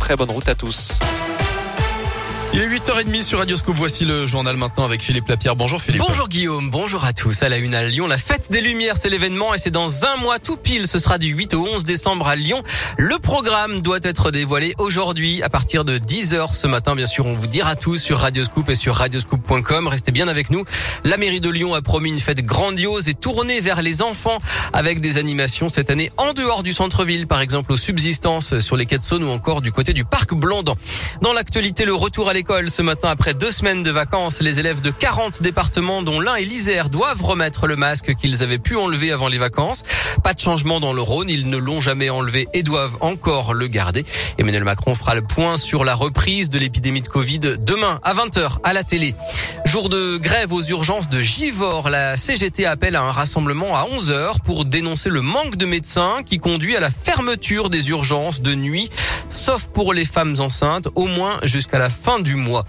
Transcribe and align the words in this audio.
Très 0.00 0.16
bonne 0.16 0.30
route 0.32 0.48
à 0.48 0.54
tous. 0.56 0.98
Il 2.52 2.60
est 2.60 2.66
8h30 2.66 3.22
sur 3.22 3.38
Radioscope. 3.38 3.76
Voici 3.76 4.04
le 4.04 4.26
journal 4.26 4.56
maintenant 4.56 4.84
avec 4.84 5.02
Philippe 5.02 5.28
Lapierre. 5.28 5.54
Bonjour 5.54 5.80
Philippe. 5.80 6.02
Bonjour 6.04 6.28
Guillaume, 6.28 6.68
bonjour 6.68 7.04
à 7.04 7.12
tous. 7.12 7.44
À 7.44 7.48
la 7.48 7.58
une 7.58 7.76
à 7.76 7.84
Lyon, 7.84 8.08
la 8.08 8.18
fête 8.18 8.50
des 8.50 8.60
Lumières, 8.60 8.96
c'est 8.96 9.08
l'événement 9.08 9.54
et 9.54 9.58
c'est 9.58 9.70
dans 9.70 10.04
un 10.04 10.16
mois 10.16 10.40
tout 10.40 10.56
pile. 10.56 10.88
Ce 10.88 10.98
sera 10.98 11.18
du 11.18 11.28
8 11.28 11.54
au 11.54 11.64
11 11.64 11.84
décembre 11.84 12.26
à 12.26 12.34
Lyon. 12.34 12.60
Le 12.98 13.20
programme 13.20 13.80
doit 13.82 14.00
être 14.02 14.32
dévoilé 14.32 14.74
aujourd'hui 14.78 15.44
à 15.44 15.48
partir 15.48 15.84
de 15.84 15.98
10h 15.98 16.52
ce 16.52 16.66
matin. 16.66 16.96
Bien 16.96 17.06
sûr, 17.06 17.24
on 17.26 17.34
vous 17.34 17.46
dira 17.46 17.76
tout 17.76 17.96
sur 17.96 18.18
Radioscoop 18.18 18.68
et 18.68 18.74
sur 18.74 18.96
radioscoop.com. 18.96 19.86
Restez 19.86 20.10
bien 20.10 20.26
avec 20.26 20.50
nous. 20.50 20.64
La 21.04 21.18
mairie 21.18 21.40
de 21.40 21.50
Lyon 21.50 21.74
a 21.74 21.82
promis 21.82 22.08
une 22.10 22.18
fête 22.18 22.42
grandiose 22.42 23.08
et 23.08 23.14
tournée 23.14 23.60
vers 23.60 23.80
les 23.80 24.02
enfants 24.02 24.38
avec 24.72 25.00
des 25.00 25.18
animations 25.18 25.68
cette 25.68 25.88
année 25.88 26.10
en 26.16 26.32
dehors 26.32 26.64
du 26.64 26.72
centre-ville, 26.72 27.28
par 27.28 27.42
exemple 27.42 27.72
aux 27.72 27.76
subsistances 27.76 28.58
sur 28.58 28.76
les 28.76 28.86
quais 28.86 28.98
de 28.98 29.04
Saône 29.04 29.22
ou 29.22 29.30
encore 29.30 29.60
du 29.60 29.70
côté 29.70 29.92
du 29.92 30.04
parc 30.04 30.34
Blondan. 30.34 30.74
Dans 31.22 31.32
l'actualité, 31.32 31.84
le 31.84 31.94
retour 31.94 32.28
à 32.28 32.32
l'école 32.40 32.70
ce 32.70 32.80
matin 32.80 33.10
après 33.10 33.34
deux 33.34 33.50
semaines 33.50 33.82
de 33.82 33.90
vacances. 33.90 34.40
Les 34.40 34.60
élèves 34.60 34.80
de 34.80 34.90
40 34.90 35.42
départements, 35.42 36.00
dont 36.00 36.20
l'un 36.20 36.36
et 36.36 36.44
l'Isère, 36.46 36.88
doivent 36.88 37.22
remettre 37.22 37.66
le 37.66 37.76
masque 37.76 38.14
qu'ils 38.14 38.42
avaient 38.42 38.58
pu 38.58 38.76
enlever 38.76 39.12
avant 39.12 39.28
les 39.28 39.36
vacances. 39.36 39.82
Pas 40.24 40.32
de 40.32 40.40
changement 40.40 40.80
dans 40.80 40.94
le 40.94 41.02
Rhône. 41.02 41.28
Ils 41.28 41.50
ne 41.50 41.58
l'ont 41.58 41.80
jamais 41.80 42.08
enlevé 42.08 42.48
et 42.54 42.62
doivent 42.62 42.96
encore 43.00 43.52
le 43.52 43.66
garder. 43.66 44.06
Emmanuel 44.38 44.64
Macron 44.64 44.94
fera 44.94 45.14
le 45.14 45.20
point 45.20 45.58
sur 45.58 45.84
la 45.84 45.94
reprise 45.94 46.48
de 46.48 46.58
l'épidémie 46.58 47.02
de 47.02 47.08
Covid 47.08 47.40
demain 47.58 48.00
à 48.04 48.14
20h 48.14 48.52
à 48.64 48.72
la 48.72 48.84
télé. 48.84 49.14
Jour 49.70 49.88
de 49.88 50.16
grève 50.16 50.52
aux 50.52 50.64
urgences 50.64 51.08
de 51.08 51.22
Givor. 51.22 51.90
La 51.90 52.16
CGT 52.16 52.66
appelle 52.66 52.96
à 52.96 53.02
un 53.02 53.12
rassemblement 53.12 53.76
à 53.76 53.86
11h 53.86 54.40
pour 54.44 54.64
dénoncer 54.64 55.10
le 55.10 55.20
manque 55.20 55.54
de 55.54 55.64
médecins 55.64 56.24
qui 56.26 56.40
conduit 56.40 56.76
à 56.76 56.80
la 56.80 56.90
fermeture 56.90 57.70
des 57.70 57.90
urgences 57.90 58.40
de 58.40 58.52
nuit, 58.56 58.90
sauf 59.28 59.68
pour 59.68 59.94
les 59.94 60.04
femmes 60.04 60.34
enceintes, 60.40 60.88
au 60.96 61.06
moins 61.06 61.38
jusqu'à 61.44 61.78
la 61.78 61.88
fin 61.88 62.18
du 62.18 62.34
mois. 62.34 62.64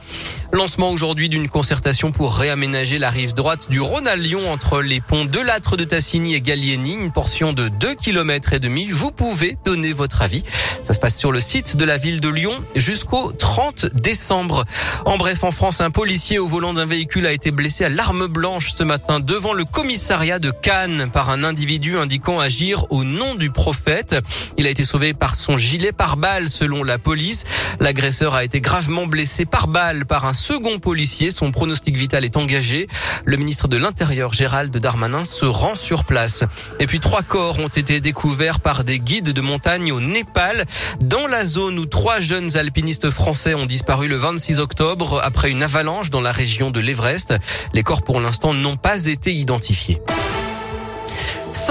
Lancement 0.54 0.92
aujourd'hui 0.92 1.30
d'une 1.30 1.48
concertation 1.48 2.12
pour 2.12 2.36
réaménager 2.36 3.00
la 3.00 3.10
rive 3.10 3.34
droite 3.34 3.70
du 3.70 3.80
Rhône 3.80 4.06
à 4.06 4.18
Lyon 4.18 4.52
entre 4.52 4.82
les 4.82 5.00
ponts 5.00 5.24
de 5.24 5.40
Lâtre 5.40 5.78
de 5.78 5.86
Tassigny 5.86 6.36
et 6.36 6.42
Gallieni, 6.42 6.96
une 6.96 7.14
portion 7.14 7.54
de 7.54 7.70
2 7.70 7.96
km 7.96 8.52
et 8.52 8.60
demi. 8.60 8.90
Vous 8.92 9.12
pouvez 9.12 9.58
donner 9.64 9.94
votre 9.94 10.22
avis. 10.22 10.44
Ça 10.84 10.94
se 10.94 11.00
passe 11.00 11.18
sur 11.18 11.32
le 11.32 11.40
site 11.40 11.78
de 11.78 11.86
la 11.86 11.96
ville 11.96 12.20
de 12.20 12.28
Lyon 12.28 12.52
jusqu'au 12.76 13.32
30 13.32 13.86
décembre. 13.94 14.66
En 15.06 15.18
bref, 15.18 15.46
en 15.46 15.52
France, 15.52 15.80
un 15.80 15.90
policier 15.90 16.38
au 16.38 16.48
volant 16.48 16.74
d'un 16.74 16.86
véhicule 16.86 17.28
a 17.28 17.32
été 17.32 17.52
blessé 17.52 17.86
à 17.86 17.90
l'arme 17.90 18.28
blanche 18.28 18.74
ce 18.76 18.84
matin 18.84 19.22
devant 19.22 19.54
le 19.54 19.64
commissariat 19.64 20.40
de 20.40 20.52
Cannes 20.52 21.10
par 21.14 21.30
un 21.30 21.46
individu 21.46 21.98
indiquant 21.98 22.42
agir 22.42 22.86
au 22.90 23.06
nom 23.06 23.36
du 23.36 23.52
prophète. 23.52 24.18
Il 24.58 24.68
a 24.68 24.70
été 24.70 24.84
sauvé 24.84 25.14
par 25.14 25.36
son 25.36 25.56
gilet 25.56 25.94
par 25.94 26.18
balle 26.18 26.50
selon 26.50 26.84
la 26.84 26.98
police. 26.98 27.46
L'agresseur 27.80 28.36
a 28.36 28.44
été 28.44 28.60
gravement 28.60 29.08
blessé 29.08 29.46
par 29.46 29.68
balle 29.68 30.06
par 30.06 30.26
un 30.26 30.34
second 30.42 30.80
policier. 30.80 31.30
Son 31.32 31.52
pronostic 31.52 31.96
vital 31.96 32.26
est 32.26 32.36
engagé. 32.36 32.88
Le 33.26 33.38
ministre 33.38 33.68
de 33.68 33.78
l'Intérieur, 33.78 34.34
Gérald 34.34 34.76
Darmanin, 34.76 35.24
se 35.24 35.46
rend 35.46 35.76
sur 35.76 36.04
place. 36.04 36.44
Et 36.80 36.88
puis 36.88 37.00
trois 37.00 37.22
corps 37.22 37.60
ont 37.60 37.68
été 37.68 38.00
découverts 38.00 38.60
par 38.60 38.84
des 38.84 39.00
guides 39.00 39.34
de 39.34 39.42
montagne 39.42 39.92
au 39.92 40.02
Népal, 40.02 40.66
dans 41.00 41.28
la 41.28 41.46
zone 41.46 41.78
où 41.78 41.86
trois 41.86 42.20
jeunes 42.20 42.58
alpinistes 42.58 43.12
français 43.12 43.54
ont 43.54 43.68
disparu 43.68 44.08
le 44.08 44.18
26 44.18 44.60
octobre 44.60 45.22
après 45.24 45.52
une 45.52 45.62
avalanche 45.62 46.10
dans 46.10 46.22
la 46.22 46.32
région 46.32 46.72
de 46.72 46.80
l'Everest. 46.80 47.36
Les 47.74 47.84
corps 47.84 48.02
pour 48.02 48.20
l'instant 48.20 48.54
n'ont 48.54 48.78
pas 48.78 49.06
été 49.06 49.32
identifiés. 49.32 50.02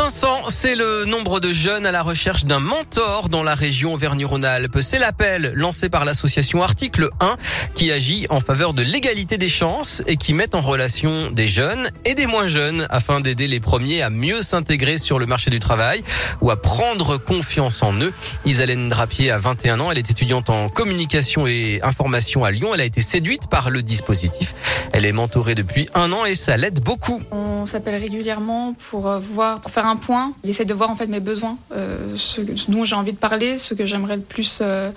500, 0.09 0.49
c'est 0.49 0.77
le 0.77 1.05
nombre 1.05 1.41
de 1.41 1.53
jeunes 1.53 1.85
à 1.85 1.93
la 1.93 2.01
recherche 2.01 2.47
d'un 2.47 2.59
mentor 2.59 3.29
dans 3.29 3.43
la 3.43 3.55
région 3.55 3.93
Auvergne-Rhône-Alpes. 3.93 4.79
C'est 4.81 4.99
l'appel 4.99 5.53
lancé 5.55 5.91
par 5.91 6.07
l'association 6.07 6.63
Article 6.63 7.11
1 7.21 7.37
qui 7.75 7.93
agit 7.93 8.27
en 8.31 8.41
faveur 8.41 8.73
de 8.73 8.81
l'égalité 8.81 9.37
des 9.37 9.51
chances 9.51 10.03
et 10.07 10.17
qui 10.17 10.33
met 10.33 10.55
en 10.55 10.63
relation 10.63 11.31
des 11.31 11.47
jeunes 11.47 11.91
et 12.07 12.15
des 12.15 12.25
moins 12.25 12.47
jeunes 12.47 12.87
afin 12.89 13.21
d'aider 13.21 13.47
les 13.47 13.61
premiers 13.61 14.01
à 14.01 14.09
mieux 14.09 14.41
s'intégrer 14.41 14.97
sur 14.97 15.19
le 15.19 15.27
marché 15.27 15.51
du 15.51 15.59
travail 15.59 16.03
ou 16.41 16.51
à 16.51 16.57
prendre 16.57 17.19
confiance 17.19 17.83
en 17.83 17.93
eux. 18.01 18.15
Isalène 18.47 18.89
Drapier 18.89 19.31
a 19.31 19.39
21 19.39 19.81
ans, 19.81 19.91
elle 19.93 19.99
est 19.99 20.11
étudiante 20.11 20.49
en 20.49 20.71
communication 20.71 21.47
et 21.47 21.81
information 21.83 22.43
à 22.43 22.51
Lyon. 22.51 22.71
Elle 22.73 22.81
a 22.81 22.87
été 22.87 23.03
séduite 23.03 23.49
par 23.51 23.69
le 23.69 23.83
dispositif. 23.83 24.55
Elle 25.01 25.07
est 25.07 25.13
mentorée 25.13 25.55
depuis 25.55 25.89
un 25.95 26.13
an 26.13 26.27
et 26.27 26.35
ça 26.35 26.59
l'aide 26.59 26.81
beaucoup. 26.81 27.23
On 27.31 27.65
s'appelle 27.65 27.95
régulièrement 27.95 28.75
pour 28.75 29.09
voir 29.19 29.63
faire 29.71 29.87
un 29.87 29.97
point. 29.97 30.35
Il 30.45 30.51
essaie 30.51 30.67
de 30.67 30.75
voir 30.75 30.91
en 30.91 30.95
fait 30.95 31.07
mes 31.07 31.21
besoins, 31.21 31.57
euh, 31.75 32.13
ce 32.17 32.43
dont 32.69 32.85
j'ai 32.85 32.97
envie 32.97 33.15
de 33.15 33.17
parler, 33.17 33.57
ce 33.57 33.73
que 33.73 33.87
j'aimerais 33.87 34.17
le 34.17 34.23
plus 34.23 34.59
euh, 34.61 34.91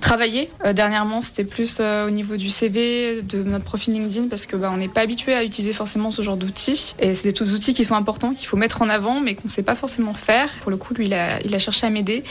travailler. 0.00 0.50
Euh, 0.64 0.72
dernièrement, 0.72 1.20
c'était 1.20 1.44
plus 1.44 1.78
euh, 1.80 2.08
au 2.08 2.10
niveau 2.10 2.36
du 2.36 2.50
CV, 2.50 3.22
de 3.22 3.42
notre 3.42 3.64
profil 3.64 3.94
LinkedIn, 3.94 4.28
parce 4.28 4.46
que 4.46 4.56
bah, 4.56 4.70
on 4.72 4.78
n'est 4.78 4.88
pas 4.88 5.02
habitué 5.02 5.34
à 5.34 5.44
utiliser 5.44 5.72
forcément 5.72 6.10
ce 6.10 6.22
genre 6.22 6.36
d'outils. 6.36 6.94
Et 6.98 7.14
c'est 7.14 7.30
des 7.30 7.54
outils 7.54 7.74
qui 7.74 7.84
sont 7.84 7.94
importants, 7.94 8.32
qu'il 8.32 8.48
faut 8.48 8.56
mettre 8.56 8.82
en 8.82 8.88
avant, 8.88 9.20
mais 9.20 9.34
qu'on 9.34 9.46
ne 9.46 9.50
sait 9.50 9.62
pas 9.62 9.74
forcément 9.74 10.14
faire. 10.14 10.48
Pour 10.62 10.70
le 10.70 10.76
coup, 10.76 10.94
lui, 10.94 11.06
il 11.06 11.14
a, 11.14 11.58
cherché 11.58 11.86
à 11.86 11.90
m'aider. 11.90 12.24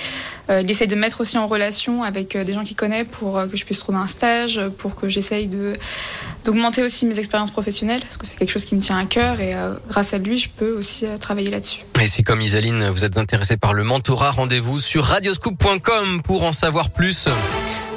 Euh, 0.49 0.61
il 0.61 0.69
essaie 0.69 0.87
de 0.87 0.95
mettre 0.95 1.21
aussi 1.21 1.37
en 1.37 1.47
relation 1.47 2.03
avec 2.03 2.35
des 2.35 2.53
gens 2.53 2.63
qu'il 2.63 2.75
connaît 2.75 3.05
pour 3.05 3.41
que 3.49 3.55
je 3.55 3.63
puisse 3.63 3.79
trouver 3.79 3.99
un 3.99 4.07
stage, 4.07 4.59
pour 4.77 4.95
que 4.95 5.07
j'essaye 5.07 5.47
de 5.47 5.73
d'augmenter 6.49 6.81
aussi 6.81 7.05
mes 7.05 7.19
expériences 7.19 7.51
professionnelles, 7.51 8.01
parce 8.01 8.17
que 8.17 8.25
c'est 8.25 8.35
quelque 8.35 8.49
chose 8.49 8.65
qui 8.65 8.75
me 8.75 8.81
tient 8.81 8.97
à 8.97 9.05
cœur 9.05 9.39
et 9.39 9.53
grâce 9.87 10.15
à 10.15 10.17
lui, 10.17 10.39
je 10.39 10.49
peux 10.49 10.71
aussi 10.71 11.05
travailler 11.19 11.51
là-dessus. 11.51 11.81
Et 12.01 12.07
si 12.07 12.23
comme 12.23 12.41
Isaline, 12.41 12.89
vous 12.89 13.05
êtes 13.05 13.19
intéressé 13.19 13.55
par 13.55 13.75
le 13.75 13.83
mentorat, 13.83 14.31
rendez-vous 14.31 14.79
sur 14.79 15.03
radioscoop.com 15.03 16.23
pour 16.23 16.43
en 16.45 16.51
savoir 16.51 16.89
plus. 16.89 17.27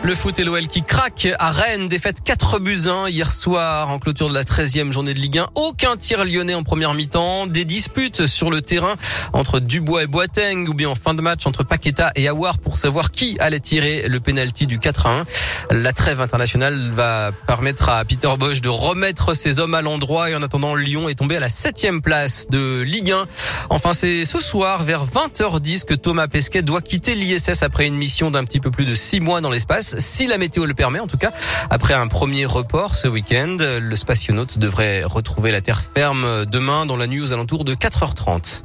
Le 0.05 0.17
foot 0.17 0.37
et 0.41 0.45
l'OL 0.45 0.67
qui 0.67 0.83
craque 0.83 1.29
à 1.39 1.53
Rennes, 1.53 1.89
défaite 1.89 2.25
4 2.25 2.59
buts 2.59 2.89
1 2.89 3.09
hier 3.09 3.33
soir 3.33 3.89
en 3.89 4.01
clôture 4.01 4.29
de 4.29 4.35
la 4.35 4.43
13e 4.43 4.91
journée 4.91 5.15
de 5.15 5.21
Ligue 5.21 5.39
1. 5.39 5.47
Aucun 5.55 5.97
tir 5.97 6.25
lyonnais 6.25 6.55
en 6.55 6.65
première 6.65 6.93
mi-temps, 6.95 7.47
des 7.47 7.65
disputes 7.65 8.27
sur 8.27 8.51
le 8.51 8.63
terrain 8.63 8.95
entre 9.33 9.61
Dubois 9.61 10.03
et 10.03 10.07
Boateng 10.09 10.67
ou 10.69 10.75
bien 10.75 10.89
en 10.89 10.97
fin 10.97 11.15
de 11.15 11.23
match 11.23 11.47
entre 11.47 11.63
Paqueta 11.63 12.11
et 12.17 12.27
Awar 12.27 12.59
pour 12.59 12.77
savoir 12.77 13.13
qui 13.13 13.37
allait 13.39 13.61
tirer 13.61 14.09
le 14.09 14.19
penalty 14.19 14.67
du 14.67 14.81
4 14.81 15.07
1. 15.07 15.25
La 15.71 15.93
trêve 15.93 16.21
internationale 16.21 16.91
va 16.91 17.31
permettre 17.47 17.89
à 17.89 18.05
Peter 18.05 18.31
Bosch 18.37 18.61
de 18.61 18.69
remettre 18.69 19.35
ses 19.35 19.61
hommes 19.61 19.75
à 19.75 19.83
l'endroit 19.83 20.31
et 20.31 20.35
en 20.35 20.43
attendant 20.43 20.75
Lyon 20.75 21.09
est 21.09 21.15
tombé 21.15 21.37
à 21.37 21.41
la 21.41 21.49
7 21.49 22.03
place 22.03 22.49
de 22.51 22.81
Ligue 22.81 23.13
1. 23.13 23.25
Enfin, 23.71 23.95
c'est 23.95 24.25
ce 24.25 24.41
soir 24.41 24.83
vers 24.83 25.05
20h10 25.07 25.85
que 25.85 25.95
Thomas 25.95 26.27
Pesquet 26.27 26.63
doit 26.63 26.83
quitter 26.83 27.15
l'ISS 27.15 27.63
après 27.63 27.87
une 27.87 27.95
mission 27.95 28.31
d'un 28.31 28.45
petit 28.45 28.61
peu 28.61 28.71
plus 28.71 28.85
de 28.85 28.95
6 28.95 29.21
mois 29.21 29.41
dans 29.41 29.51
si 29.81 30.27
la 30.27 30.39
météo 30.39 30.67
le 30.67 30.75
permet 30.75 31.01
en 31.01 31.07
tout 31.07 31.17
cas. 31.17 31.33
Après 31.71 31.95
un 31.95 32.07
premier 32.07 32.45
report 32.45 32.95
ce 32.95 33.09
week-end, 33.09 33.57
le 33.61 33.97
spationaute 33.97 34.59
devrait 34.59 35.05
retrouver 35.05 35.51
la 35.51 35.61
terre 35.61 35.83
ferme 35.83 36.47
demain 36.47 36.87
dans 36.87 36.97
la 36.97 37.07
nuit 37.07 37.21
aux 37.21 37.33
alentours 37.33 37.65
de 37.65 37.75
4h30. 37.75 38.63